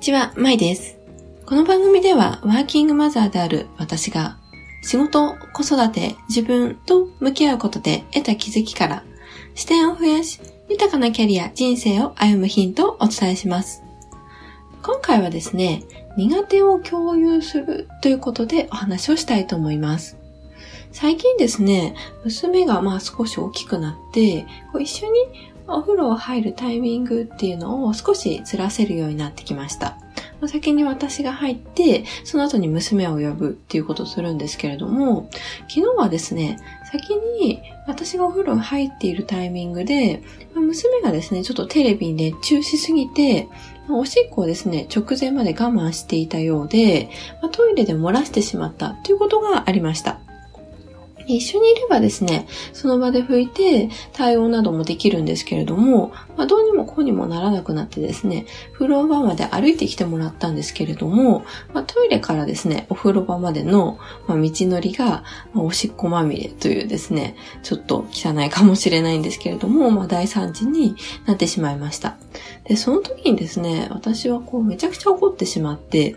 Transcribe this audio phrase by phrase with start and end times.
[0.00, 0.96] にちは、まいです。
[1.44, 4.38] この番組では、ワーキングマザーである私が、
[4.80, 9.04] 仕事、子育て、自分と向き合うことで得た気づきから、
[9.54, 10.40] 視点を増やし、
[10.70, 13.82] 豊かなキャリア、人生を歩むヒントをお伝えします。
[14.82, 15.82] 今回はですね、
[16.16, 20.16] 苦手を共有するということでお話をしたいと思います。
[20.92, 21.94] 最近ですね、
[22.24, 29.96] 娘がまあ少し大きくなって、こう一緒にお風呂を入るタイミングっていうのを少しずらせるようになってきました。
[30.48, 35.28] 先に私が入って、その後に娘を呼ぶっていうことをするんですけれども、
[35.68, 36.58] 昨日はですね、
[36.90, 40.22] 先に私がお風呂入っているタイミングで、
[40.54, 43.48] 娘がですね、ちょっとテレビに熱中しすぎて、
[43.90, 47.10] おしっこをですね、直前まで我慢していたようで、
[47.52, 50.20] トイレで漏らしてしまったということがありました。
[51.36, 70.96] 一緒にいればですね、その場で拭いて対応などもできるんですけれども、まあ、どうにもこうにもならなくなってですね、風呂場まで歩いてきてもらったんですけれども、まあ、トイレからですね、お風呂場までの、ま道のりが、まおしっこまみれというですね、ちょっと汚いかもしれないんですけれども、まあ、大惨事に
[71.26, 72.16] なってしまいました。
[72.64, 76.16] で、その時にですね、私はこうめちゃくちゃ怒ってしまって、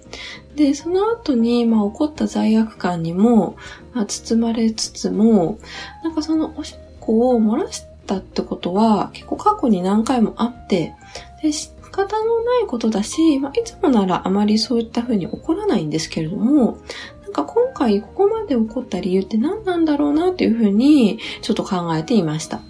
[0.55, 3.55] で、その後に、まあ、起こった罪悪感にも、
[3.93, 5.59] まあ、包まれつつも、
[6.03, 10.93] なんかそのおしっこを漏らしたってことは、結構過去に何回もあって、
[11.41, 16.79] で、仕方のないことだし、まあ、いつもならあまりそういった風に起こらないんですけれども、
[17.23, 22.61] なんか今回ここまで起こった理由って何なんだろうなっていう風に、ちょっと考えていました。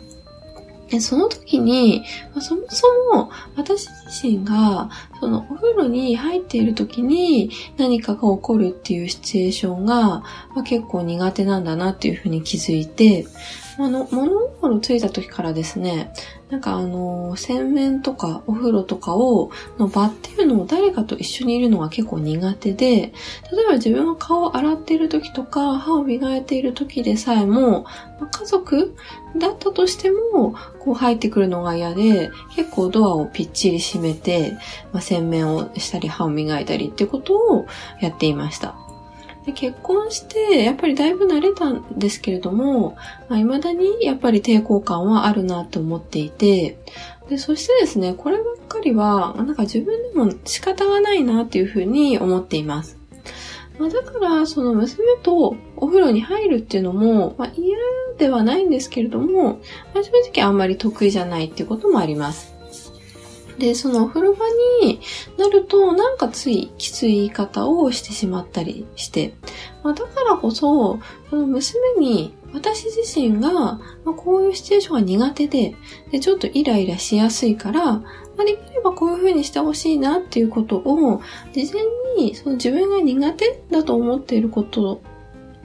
[0.94, 2.06] で、その時に、
[2.36, 10.26] まあ、そもそも私自身が、そのお風呂に入っている時に何かが起こるっていうシチュエーションが、ま
[10.58, 13.26] あ、結構苦手なんだなっていうふうに気づいて、
[13.80, 16.14] あの、物心ついた時からですね、
[16.54, 23.12] なんかあの、洗面とかお風呂とかを、の場っていうのを誰かと一緒にいるのが結構苦手で、
[23.52, 27.88] 例えば自分が顔を洗っている時とか、歯を磨いている時でさえも、
[28.30, 28.96] 家族
[29.36, 34.52] だったとしても、こう入ってくるのが嫌で、結構ドアをぴっちり閉めて、
[34.92, 37.66] まあ、洗面をしたり歯を磨いたりってことを
[38.00, 38.76] やっていました。
[39.46, 42.96] で結婚して、やっぱりだいぶ慣れたんですけれども、
[43.30, 46.78] まあ、未だにやっぱり抵抗感はあるなと思っていて、
[47.30, 52.98] で、そしてですね、こればっかりは、なんか自分でも仕方がないなっていうふうに思っています。
[53.80, 57.78] まあ、だから、その娘とお風呂に入るっていうのも、まあ、嫌
[58.18, 59.60] ではないんですけれども、
[59.94, 62.53] まあ、正直あんまり得意じゃないっていうこともあります。
[63.58, 64.46] で、そのお風呂場
[64.82, 65.00] に
[65.38, 69.34] なると、なんかついきつい言い方をしてしまったりして、
[69.84, 71.00] まあ、だからこそ、
[71.30, 75.76] その娘に私自身が、ま、こういうシチュエーションが苦手で、
[76.12, 78.04] で、ちょっとイライラしやすいから、ま
[78.40, 81.22] あ、できればこういう風にしてほしいなっていうことを、
[81.54, 81.84] 事前
[82.18, 85.02] にその自分が苦手だと思っていること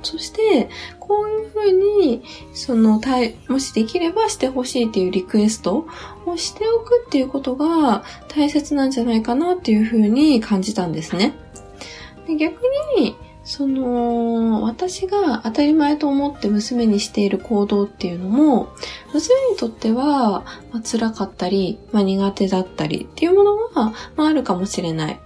[0.03, 0.69] そして、
[1.01, 2.23] こういうふうに、
[2.53, 3.01] その、
[3.49, 5.87] もしできればしてほしいっていうリクエスト
[6.27, 11.35] をしておくっていうことが大切なんじゃないかなっていうふうに感じたんですね。
[12.27, 12.61] で逆
[12.97, 13.17] に、
[13.49, 18.69] その、私が当たり前と思って娘にしている行動っていうのも、
[19.15, 25.21] 娘にとっては、まあ、辛かったり、まあ、苦手だったりっていうものが、まあ、あるかもしれない。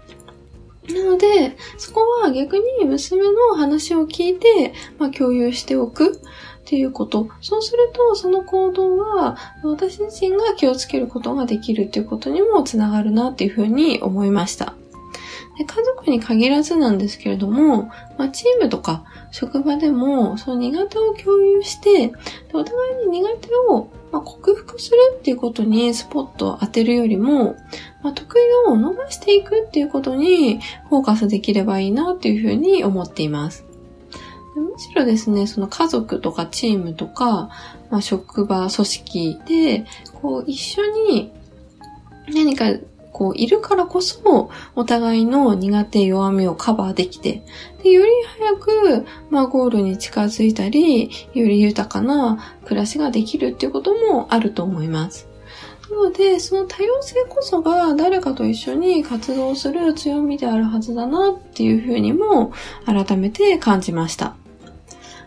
[0.89, 6.19] なので、そこは逆に娘の話を聞いて、まあ、共有しておくっ
[6.65, 7.29] ていうこと。
[7.41, 14.75] そうすると、その行動は、私自身が気をつけることができるっていうことにもつながるなっていうふうに思いました。
[15.59, 22.13] で家族に限らずなんですけれども、まあ、チームとか職場でも、その苦手を共有して、
[22.53, 27.57] お互いに苦手をまあ、克服するっていうことにスポットを当てるよりも、
[28.03, 30.61] まあ、得意を伸ばしていくっていうことに
[30.91, 33.65] フォーカスできればいいなっていうふうに思っています。
[34.55, 37.49] むしろですね、その家族とかチームとか、
[37.91, 39.87] まあ、職場、組織で、
[40.21, 41.33] こう一緒に
[42.35, 42.67] 何か
[43.13, 47.43] こういるからこそ、お互いの苦手弱みをカバーできて、
[47.83, 55.29] でより早く、まあ、ゴールに近づいたり、より豊かな暮らしができるっていうこともあると思います。
[55.91, 62.53] なので、その多様性こそが誰かと一緒に活動する強みであるはずだなっていうふうにも
[62.87, 64.35] 改めて感じました。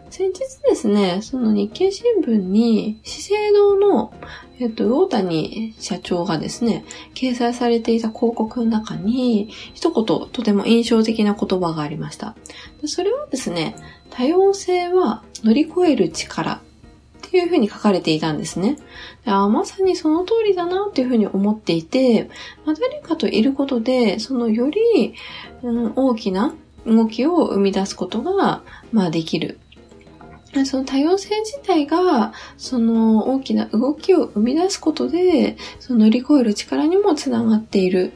[0.09, 4.13] 先日ですね、その日経新聞に資生堂の、
[4.59, 12.35] えっと、大谷社長がですね、掲載されていた広告の中に、一言とても印象的な言葉がありました。
[12.85, 13.75] それはですね、
[14.09, 16.61] 多様性は乗り越える力
[17.27, 18.77] っていうふうに書かれていたんですね。
[19.25, 22.29] あまさにその通りだなっていうふうに思っていて、
[22.65, 25.15] まあ、誰かといることで、そのより、
[25.63, 26.53] うん、大きな
[26.85, 28.61] 動きを生み出すことが、
[28.93, 29.59] まあ、できる。
[30.63, 38.13] その多様性自体が、その大きな動きを生み出すことで、その乗り越える力にもつながっている。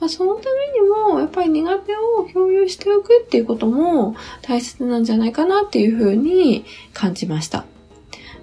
[0.00, 7.64] まあ、そのためにも、やっぱり苦手を共有しておくっていうことも大切なんじゃないかなっていうふうに感じました。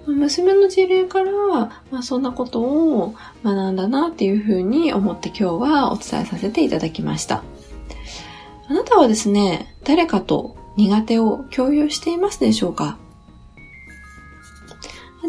[0.06, 7.42] 娘の事例から、まあ、そんなことを学んだなっていうふうに思って今日はお伝えさせていただきました。
[8.68, 12.98] あなたはですね、誰かと苦手を共有していますでしょうか？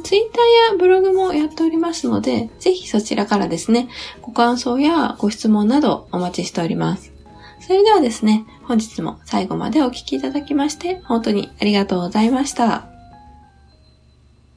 [0.08, 3.90] ツイッターやブログもやっておりますので、ぜひそちらからですね、
[4.22, 7.12] ご感想やご質問などお待ちしております。
[7.60, 12.97] それではですね、本日も最後までお聴きいただきまして、本当にありがとうございました。